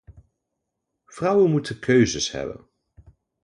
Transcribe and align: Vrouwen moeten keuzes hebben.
Vrouwen 1.05 1.51
moeten 1.51 1.79
keuzes 1.79 2.31
hebben. 2.31 2.67